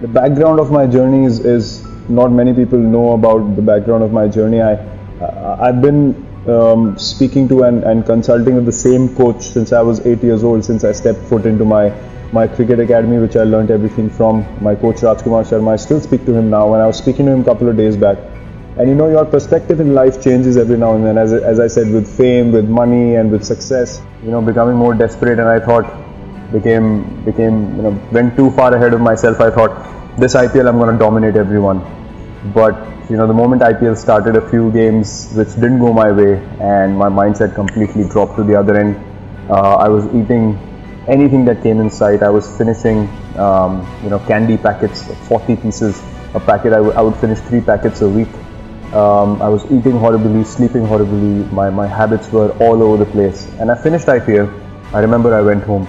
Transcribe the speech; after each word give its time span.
the 0.00 0.08
background 0.08 0.60
of 0.60 0.70
my 0.70 0.86
journey 0.86 1.24
is, 1.24 1.40
is 1.40 1.84
not 2.08 2.30
many 2.30 2.54
people 2.54 2.78
know 2.78 3.12
about 3.12 3.56
the 3.56 3.62
background 3.62 4.04
of 4.04 4.12
my 4.12 4.28
journey. 4.28 4.62
I, 4.62 4.74
I've 5.60 5.82
been 5.82 6.24
um, 6.48 6.96
speaking 6.96 7.48
to 7.48 7.64
and, 7.64 7.82
and 7.82 8.06
consulting 8.06 8.54
with 8.54 8.64
the 8.64 8.72
same 8.72 9.14
coach 9.16 9.42
since 9.42 9.72
I 9.72 9.82
was 9.82 10.06
eight 10.06 10.22
years 10.22 10.44
old, 10.44 10.64
since 10.64 10.84
I 10.84 10.92
stepped 10.92 11.20
foot 11.20 11.46
into 11.46 11.64
my, 11.64 11.92
my 12.32 12.46
cricket 12.46 12.78
academy, 12.78 13.18
which 13.18 13.34
I 13.34 13.42
learned 13.42 13.72
everything 13.72 14.08
from. 14.08 14.46
My 14.62 14.76
coach 14.76 14.96
Rajkumar 14.96 15.44
Sharma, 15.44 15.72
I 15.72 15.76
still 15.76 16.00
speak 16.00 16.24
to 16.26 16.34
him 16.34 16.48
now, 16.48 16.72
and 16.74 16.82
I 16.82 16.86
was 16.86 16.96
speaking 16.96 17.26
to 17.26 17.32
him 17.32 17.40
a 17.40 17.44
couple 17.44 17.68
of 17.68 17.76
days 17.76 17.96
back. 17.96 18.18
And 18.78 18.88
you 18.88 18.94
know, 18.94 19.08
your 19.08 19.24
perspective 19.24 19.80
in 19.80 19.94
life 19.94 20.22
changes 20.22 20.56
every 20.56 20.76
now 20.76 20.94
and 20.94 21.04
then. 21.04 21.18
As, 21.18 21.32
as 21.32 21.58
I 21.58 21.66
said, 21.66 21.92
with 21.92 22.06
fame, 22.16 22.52
with 22.52 22.68
money, 22.68 23.16
and 23.16 23.32
with 23.32 23.44
success, 23.44 24.00
you 24.22 24.30
know, 24.30 24.40
becoming 24.40 24.76
more 24.76 24.94
desperate. 24.94 25.40
And 25.40 25.48
I 25.48 25.58
thought, 25.58 26.07
became, 26.52 27.24
became, 27.24 27.76
you 27.76 27.82
know, 27.82 28.02
went 28.12 28.36
too 28.36 28.50
far 28.52 28.74
ahead 28.74 28.94
of 28.94 29.00
myself. 29.00 29.40
I 29.40 29.50
thought, 29.50 30.18
this 30.18 30.34
IPL, 30.34 30.68
I'm 30.68 30.78
going 30.78 30.92
to 30.92 30.98
dominate 30.98 31.36
everyone. 31.36 31.80
But 32.54 32.88
you 33.10 33.16
know, 33.16 33.26
the 33.26 33.32
moment 33.32 33.62
IPL 33.62 33.96
started, 33.96 34.36
a 34.36 34.50
few 34.50 34.70
games 34.70 35.32
which 35.34 35.54
didn't 35.54 35.78
go 35.78 35.92
my 35.92 36.12
way, 36.12 36.36
and 36.60 36.96
my 36.96 37.08
mindset 37.08 37.54
completely 37.54 38.06
dropped 38.08 38.36
to 38.36 38.44
the 38.44 38.54
other 38.54 38.76
end. 38.78 38.96
Uh, 39.48 39.76
I 39.76 39.88
was 39.88 40.04
eating 40.08 40.58
anything 41.08 41.46
that 41.46 41.62
came 41.62 41.80
in 41.80 41.90
sight. 41.90 42.22
I 42.22 42.28
was 42.28 42.46
finishing, 42.58 43.08
um, 43.36 43.86
you 44.04 44.10
know, 44.10 44.18
candy 44.20 44.58
packets, 44.58 45.10
40 45.26 45.56
pieces 45.56 46.02
a 46.34 46.40
packet. 46.40 46.74
I, 46.74 46.76
w- 46.84 46.92
I 46.92 47.00
would 47.00 47.16
finish 47.16 47.38
three 47.40 47.62
packets 47.62 48.02
a 48.02 48.08
week. 48.08 48.28
Um, 48.92 49.40
I 49.40 49.48
was 49.48 49.64
eating 49.72 49.98
horribly, 49.98 50.44
sleeping 50.44 50.84
horribly. 50.84 51.44
My, 51.50 51.70
my 51.70 51.86
habits 51.86 52.30
were 52.30 52.50
all 52.58 52.82
over 52.82 53.02
the 53.02 53.10
place. 53.10 53.46
And 53.58 53.70
I 53.70 53.74
finished 53.82 54.06
IPL. 54.06 54.52
I 54.92 55.00
remember 55.00 55.34
I 55.34 55.40
went 55.40 55.64
home. 55.64 55.88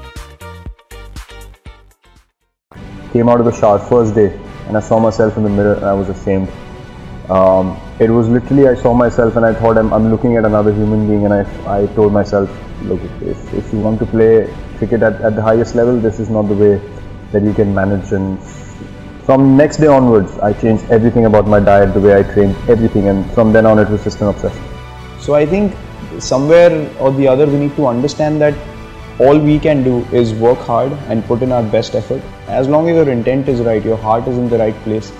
Came 3.13 3.27
out 3.27 3.39
of 3.39 3.45
the 3.45 3.51
shower 3.51 3.79
first 3.79 4.15
day 4.15 4.39
and 4.67 4.77
I 4.77 4.79
saw 4.79 4.99
myself 4.99 5.37
in 5.37 5.43
the 5.43 5.49
mirror 5.49 5.73
and 5.73 5.85
I 5.85 5.93
was 5.93 6.09
ashamed. 6.09 6.49
Um, 7.29 7.77
it 7.99 8.09
was 8.09 8.29
literally 8.29 8.67
I 8.67 8.75
saw 8.75 8.93
myself 8.93 9.35
and 9.35 9.45
I 9.45 9.53
thought 9.53 9.77
I'm, 9.77 9.93
I'm 9.93 10.09
looking 10.09 10.37
at 10.37 10.45
another 10.45 10.73
human 10.73 11.07
being 11.07 11.25
and 11.25 11.33
I, 11.33 11.81
I 11.81 11.87
told 11.87 12.13
myself, 12.13 12.49
look, 12.83 13.01
if, 13.21 13.53
if 13.53 13.73
you 13.73 13.79
want 13.79 13.99
to 13.99 14.05
play 14.05 14.53
cricket 14.77 15.03
at, 15.03 15.21
at 15.21 15.35
the 15.35 15.41
highest 15.41 15.75
level, 15.75 15.99
this 15.99 16.19
is 16.19 16.29
not 16.29 16.43
the 16.43 16.55
way 16.55 16.81
that 17.31 17.43
you 17.43 17.53
can 17.53 17.73
manage. 17.73 18.11
And 18.11 18.41
from 19.25 19.55
next 19.55 19.77
day 19.77 19.87
onwards, 19.87 20.37
I 20.39 20.53
changed 20.53 20.85
everything 20.89 21.25
about 21.25 21.47
my 21.47 21.59
diet, 21.59 21.93
the 21.93 22.01
way 22.01 22.17
I 22.17 22.23
trained, 22.23 22.55
everything. 22.67 23.07
And 23.07 23.29
from 23.31 23.53
then 23.53 23.65
on, 23.65 23.77
it 23.79 23.89
was 23.89 24.03
just 24.03 24.21
an 24.21 24.27
obsession. 24.27 24.63
So 25.19 25.35
I 25.35 25.45
think 25.45 25.75
somewhere 26.19 26.89
or 26.99 27.11
the 27.11 27.27
other, 27.27 27.45
we 27.45 27.57
need 27.57 27.75
to 27.75 27.87
understand 27.87 28.41
that 28.41 28.55
all 29.23 29.39
we 29.47 29.59
can 29.59 29.83
do 29.83 29.95
is 30.19 30.33
work 30.33 30.59
hard 30.67 30.93
and 31.13 31.23
put 31.25 31.43
in 31.43 31.51
our 31.51 31.63
best 31.63 31.95
effort. 31.95 32.21
As 32.47 32.67
long 32.67 32.89
as 32.89 32.95
your 32.95 33.09
intent 33.13 33.49
is 33.53 33.59
right, 33.61 33.83
your 33.83 33.97
heart 33.97 34.27
is 34.27 34.37
in 34.37 34.49
the 34.49 34.57
right 34.57 34.77
place, 34.85 35.11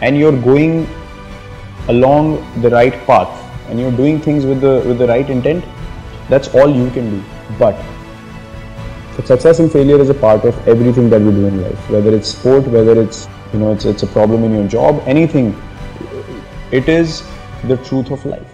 and 0.00 0.18
you're 0.18 0.38
going 0.46 0.86
along 1.88 2.30
the 2.62 2.70
right 2.70 2.94
path, 3.06 3.32
and 3.68 3.80
you're 3.80 3.96
doing 4.02 4.20
things 4.20 4.46
with 4.52 4.60
the 4.66 4.74
with 4.86 4.98
the 4.98 5.08
right 5.12 5.34
intent, 5.36 5.64
that's 6.28 6.54
all 6.54 6.74
you 6.82 6.88
can 6.98 7.10
do. 7.16 7.22
But 7.58 7.84
success 9.32 9.60
and 9.64 9.70
failure 9.70 10.00
is 10.06 10.14
a 10.16 10.18
part 10.22 10.48
of 10.52 10.68
everything 10.76 11.10
that 11.10 11.20
we 11.20 11.36
do 11.40 11.46
in 11.46 11.60
life. 11.62 11.90
Whether 11.96 12.16
it's 12.20 12.34
sport, 12.38 12.72
whether 12.78 12.98
it's 13.02 13.28
you 13.52 13.58
know 13.64 13.72
it's 13.72 13.84
it's 13.84 14.08
a 14.08 14.10
problem 14.16 14.44
in 14.50 14.58
your 14.60 14.68
job, 14.78 15.04
anything. 15.16 15.54
It 16.80 16.88
is 16.88 17.22
the 17.64 17.76
truth 17.88 18.10
of 18.10 18.24
life. 18.24 18.51